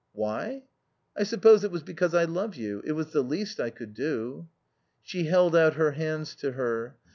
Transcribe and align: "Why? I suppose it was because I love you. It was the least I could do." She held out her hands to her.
"Why? 0.13 0.63
I 1.15 1.21
suppose 1.21 1.63
it 1.63 1.69
was 1.69 1.83
because 1.83 2.15
I 2.15 2.23
love 2.23 2.55
you. 2.55 2.81
It 2.83 2.93
was 2.93 3.11
the 3.11 3.21
least 3.21 3.59
I 3.59 3.69
could 3.69 3.93
do." 3.93 4.47
She 5.03 5.25
held 5.25 5.55
out 5.55 5.75
her 5.75 5.91
hands 5.91 6.33
to 6.37 6.53
her. 6.53 6.97